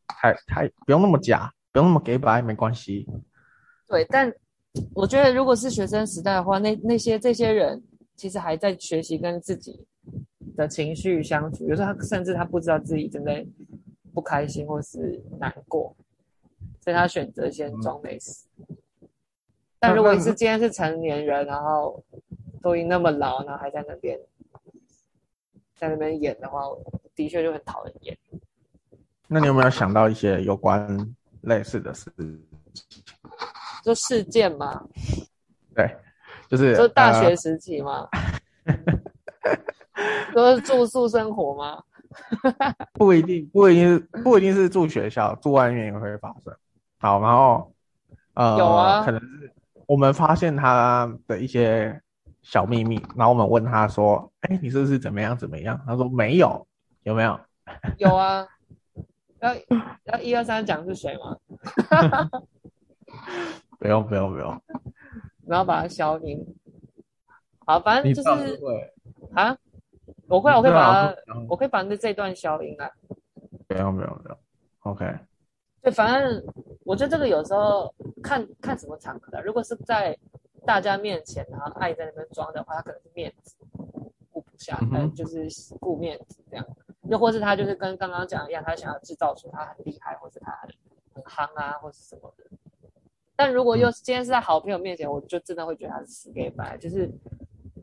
[0.08, 3.08] 太太不用那么假，不用那么给白，没关系。
[3.88, 4.32] 对，但。
[4.96, 7.84] 我觉得，如果是学生时代的话，那那些这些人
[8.22, 9.84] 其实还在学习跟自己
[10.56, 11.68] 的情绪相处。
[11.68, 13.44] 有时候他甚至他不知道自己正在
[14.14, 15.96] 不开心或是难过，
[16.82, 18.46] 所以他选择先装没事。
[18.60, 18.78] 嗯、
[19.80, 22.04] 但如果你是今天是成年人，然后
[22.62, 24.20] 都已经那么老，然后还在那边
[25.76, 26.62] 在那边演的话，
[27.16, 28.16] 的确就很讨人厌。
[29.28, 32.12] 那你有没有想到一些有关类似的事？
[33.84, 34.88] 就事件嘛，
[35.74, 35.90] 对，
[36.52, 38.06] 就是就大学时期嘛，
[40.36, 41.82] 都、呃、是住宿生活吗？
[42.92, 46.54] 不一定，不一定是，不一定是住学校，住外面也会发生。
[47.00, 47.74] 好，然后
[48.34, 49.54] 呃，有啊，可能是
[49.88, 51.98] 我们发现他的一些
[52.42, 56.68] 小秘密，然后我们问他说：“哎、欸，你是不是怎么样怎么样？”他说：“没有，
[57.04, 57.40] 有没有？”
[57.98, 58.46] 有啊，
[59.40, 59.56] 要
[60.04, 61.38] 要一二三讲是谁吗？
[63.80, 64.62] 不用不用不用，
[65.46, 66.44] 然后把它消音。
[67.66, 68.60] 好，反正就是
[69.34, 69.58] 啊，
[70.28, 71.16] 我会我可以把它，
[71.50, 72.90] 我可以把那这段消音啊。
[73.70, 74.38] 没有没有没有
[74.82, 75.06] ，OK。
[75.82, 76.44] 对，反正
[76.84, 80.18] 我觉得这个有时候看看什么场合的，如果是在
[80.66, 83.56] 大家面前，然后爱在那边装的话，他可能是面子
[84.32, 85.48] 顾不下，但、就是
[85.80, 86.66] 顾面子这样。
[87.04, 90.70] 又或是他就是跟刚刚讲一样，他想要制造出他很厉害，或是他很
[91.14, 92.44] 很夯啊，或是什么的。
[93.44, 97.12] 但如果又是今天是在好朋友面前，嗯、我就真的会觉得他是死给白，就是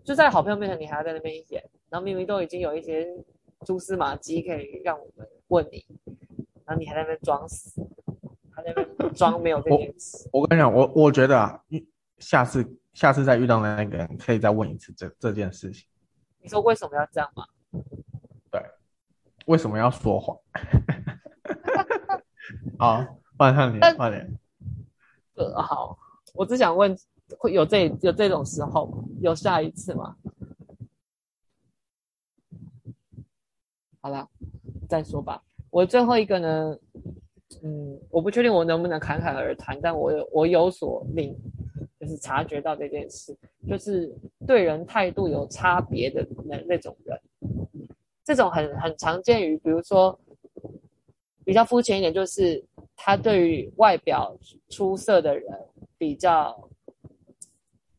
[0.05, 3.05] 就在好朋友面前，你还要在那边演，然后明明都已经有一些
[3.66, 5.85] 蛛丝马迹可以让我们问你，
[6.64, 7.85] 然后你还在那边装死，
[8.53, 10.29] 还在那边装没有这件事。
[10.33, 11.61] 我跟你讲，我我觉得啊，
[12.18, 15.88] 下次下次再遇到那个人，可以再问一次这这件事情。
[16.40, 17.44] 你说为什么要这样吗？
[18.49, 18.62] 对，
[19.47, 20.38] 为什么要说谎？
[22.79, 23.05] 好，
[23.37, 24.38] 换上你，换你。
[25.38, 25.96] 呃，好，
[26.35, 26.96] 我只想问，
[27.38, 28.92] 会有这有这种时候？
[29.20, 30.16] 有下一次吗？
[34.01, 34.29] 好了，
[34.88, 35.40] 再说吧。
[35.70, 36.77] 我最后一个呢，
[37.62, 41.37] 嗯，我不确定我能不能侃侃而谈，但我有我有所领，
[42.01, 43.37] 就是察觉到这件事，
[43.68, 44.12] 就是
[44.44, 47.16] 对人态度有差别的那那种人，
[48.24, 50.18] 这种很很常见于，比如说
[51.44, 52.64] 比较肤浅一点，就是。
[53.00, 54.37] 他对于外表
[54.68, 55.48] 出色的人
[55.96, 56.68] 比较，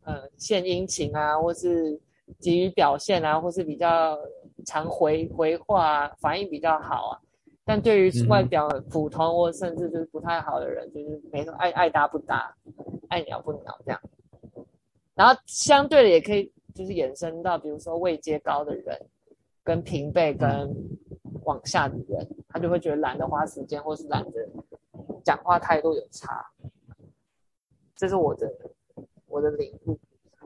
[0.03, 1.97] 呃，献殷勤啊，或是
[2.37, 4.19] 急于表现啊，或是比较
[4.65, 7.17] 常回回话啊，反应比较好啊。
[7.63, 12.53] 但对于外表普通或甚至就是不太好的人，就是没什么爱爱搭不搭，
[13.07, 14.01] 爱鸟不鸟这样。
[15.15, 18.99] 然后相对的也可以就是衍生到，比如说位阶高的人
[19.63, 20.69] 跟平辈跟
[21.45, 24.45] 往下的人，他就会觉得懒得花时间，或是懒得。
[25.29, 26.43] 讲话态度有差，
[27.95, 28.51] 这是我的
[29.27, 29.95] 我的领悟。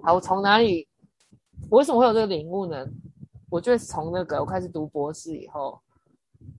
[0.02, 0.86] 好，我从哪里？
[1.72, 2.86] 我为什么会有这个领悟呢？
[3.50, 5.80] 我觉得从那个我开始读博士以后，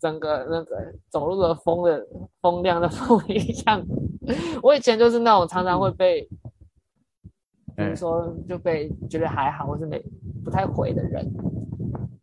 [0.01, 2.07] 整个那个走路的风的
[2.41, 3.85] 风量的不一样。
[4.63, 6.23] 我以前就是那种常常会被，
[7.77, 10.03] 比如说就被觉得还好，或是没
[10.43, 11.31] 不太回的人。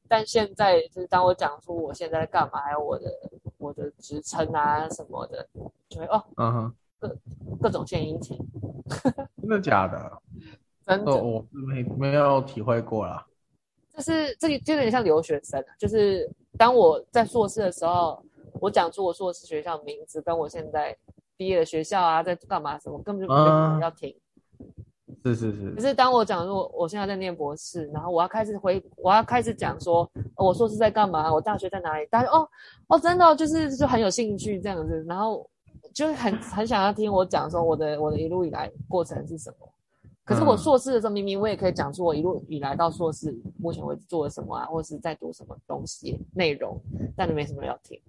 [0.07, 3.05] 但现在就是当我讲出我现在在干嘛，还有我的
[3.59, 5.47] 我的职称啊什么的。
[5.91, 7.17] 对哦，嗯哼，各
[7.61, 8.37] 各种献殷勤，
[9.41, 10.21] 真的假的？
[10.83, 13.25] 真的，我没没有体会过啦。
[13.93, 20.97] 就是这里就有点像留学生，就是当我在硕士的时候，我讲出我硕士学校的名字，跟我现在
[21.37, 24.15] 毕业的学校啊，在干嘛什么，根本就没有人要听。
[25.23, 25.71] 是是是。
[25.75, 32.47] 可是当我讲说我现在在念博士，然后我要开始回，我要开始讲说我硕士在干嘛，我大学在哪里，大家哦
[32.87, 35.47] 哦，真的就是就很有兴趣这样子，然后。
[35.93, 39.69] 就是很很想要听我讲说我的我的一路以来过程是什么，
[40.23, 46.79] 可是我硕士的时候明明我也可以讲出我一路以来到硕士目前为止做了什么啊，或是在读什么东西内容，
[47.15, 47.99] 但你没什么要听。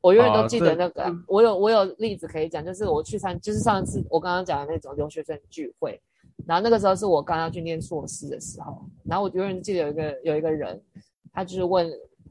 [0.00, 6.00] 我永远都记得那个，哦、我有我有例子可以讲，就是我去参，就是上次我刚刚讲的那种留学生聚会，
[6.46, 10.80] 然后那个时候是我刚要去念硕士的时候，然后我永远记得有一个有一个人，
[11.32, 11.90] 他就是问，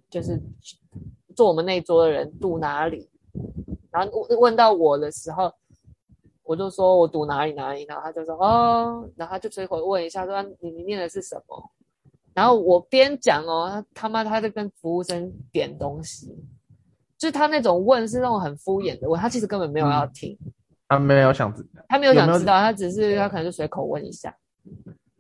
[0.10, 0.42] 就是。
[1.36, 3.08] 坐我们那桌的人赌哪里，
[3.98, 5.52] 然后问到我的时候，
[6.44, 11.72] 我就说我读哪里哪里，然后他就说哦，然后他就随口问一下说你你念的是什么，
[12.34, 16.28] 然后我边讲哦，他妈他在跟服务生点东西，
[17.18, 20.54] 就是他那种问是那种很敷衍的问，他其实根本没有要听，嗯、
[20.90, 24.36] 他没有想知道，他没有想知道，有有他只是他可能就随口问一下。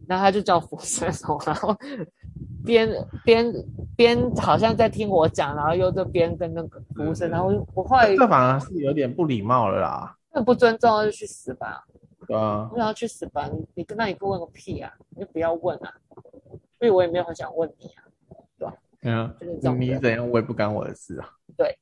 [0.08, 1.06] 然后他就叫服务生，
[1.46, 1.76] 然后
[2.68, 3.54] 边边
[3.96, 11.86] 边好像在听我讲，然后又在边跟那个服务生，然后我后来这反而是有点不礼貌了啦，那不尊重就去死吧，
[12.28, 15.94] 对啊，我想要去死吧，你你跟那你不问个屁啊，你就不要问啊，
[16.78, 18.04] 所以我也没有很想问你啊，
[18.60, 18.76] 对吧？
[19.04, 19.34] 嗯，
[19.80, 21.30] 你怎样我也不干我的事啊。
[21.58, 21.76] 对，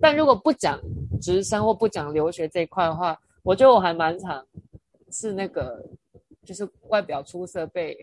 [0.00, 0.80] 但如果不讲
[1.20, 4.44] 直升或不讲留学这一块的话，我觉得我还蛮常
[5.10, 5.84] 是那个。
[6.44, 7.96] 就是外表出色被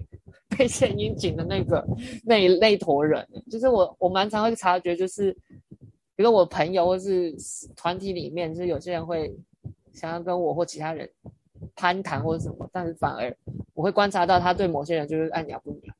[0.49, 1.85] 被献殷勤的那个
[2.25, 5.31] 那一那坨人，就是我我蛮常会察觉，就是
[6.15, 7.33] 比如我朋友或是
[7.75, 9.33] 团体里面，就是有些人会
[9.93, 11.09] 想要跟我或其他人
[11.75, 13.35] 攀谈或者什么，但是反而
[13.73, 15.93] 我会观察到他对某些人就是爱鸟不鸟。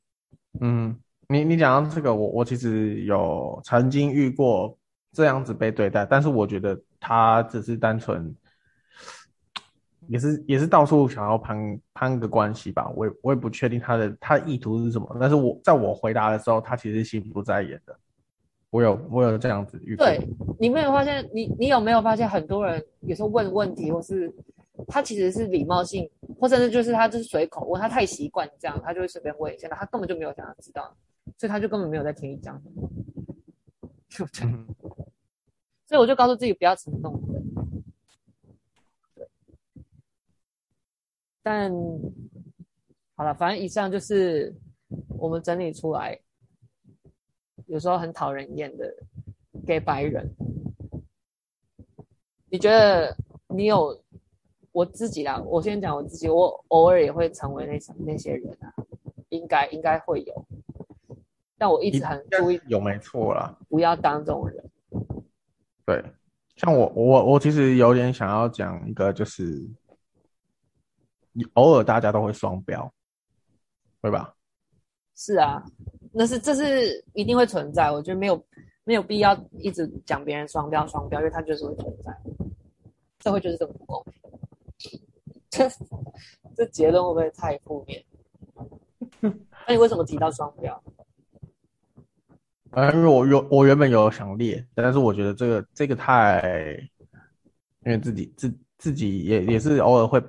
[0.59, 0.95] 嗯，
[1.29, 4.77] 你你讲到这个，我我其实有曾经遇过
[5.13, 8.35] 这样子被对待，但是我觉得他只是单纯。
[10.12, 17.97] 也是也是到处想要攀攀个关系吧，我也我也不确定他的他的意图是什么，但是我在我回答的时候，他其实心不在焉的。
[18.72, 20.05] 我有我有这样子遇过。
[20.05, 20.20] 对，
[20.59, 24.30] 你没有发现你你有没有发现很多人有时候问问题，或是
[24.86, 30.93] 他其实是礼貌性，或甚至就是他就是随口问，他太习惯这样，他就会随便问一下，他根本就没有想要知道，
[31.38, 32.89] 所以他就根本没有在听你讲什么，
[34.09, 34.68] 就这样。
[35.88, 37.18] 所以我就告诉自己不要冲动。
[41.43, 41.71] 但
[43.15, 44.55] 好了，反正以上就是
[45.17, 46.19] 我们整理出来，
[47.65, 48.93] 有时候很讨人厌的
[49.65, 50.29] 给白人。
[52.49, 53.15] 你觉得
[53.47, 53.99] 你有
[54.71, 55.41] 我自己啦？
[55.45, 58.71] 我先讲我自己，我偶尔也会成为那什那些人啊，
[59.29, 60.45] 应该应该会有。
[61.57, 64.63] 但我一直很注意，有没错啦，不要当这种人。
[65.85, 66.03] 对，
[66.55, 69.67] 像我我我其实有点想要讲一个就是。
[71.53, 72.91] 偶尔大家都会双标，
[74.01, 74.34] 对吧？
[75.15, 75.63] 是啊，
[76.11, 77.91] 那是这是一定会存在。
[77.91, 78.45] 我觉得没有
[78.84, 82.11] 没有必要一直讲别人双标双标，因为它就是会存在。
[83.19, 84.03] 社会就是这么不公
[84.77, 84.99] 平。
[85.49, 85.69] 这
[86.55, 88.03] 这结论会不会太负面？
[89.19, 90.84] 那你为什么提到双标？
[92.71, 96.77] 呃，因为我有我原本有想列，但是我觉得这个这个太，
[97.86, 100.19] 因为自己自自己也也是偶尔会。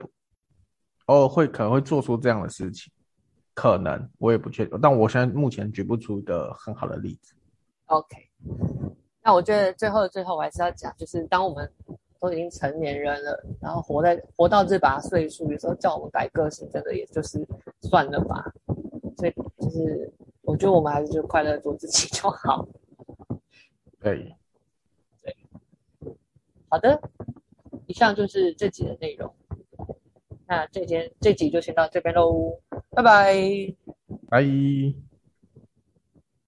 [1.13, 2.91] 偶尔会可能会做出这样的事情，
[3.53, 7.35] 可能我也不确定，但我现在目前举不出一个很好的例子。
[7.87, 8.17] OK，
[9.23, 11.71] 那我觉得最后的最后，我还是要讲，就是当我们
[12.19, 17.47] 都已经成年人了，然后活在活到这把岁数，有时候叫我们改个性，真的也就是
[17.83, 18.51] 算了吧。
[19.19, 20.11] 所以就是
[20.41, 22.67] 我觉得我们还是就快乐做自己就好。
[24.01, 24.35] 对，
[25.23, 25.37] 对，
[26.71, 26.99] 好的，
[27.87, 29.31] 以上就是这集的内容。
[30.53, 33.35] 那这节这集就先到这边喽，拜拜，
[34.29, 34.45] 拜。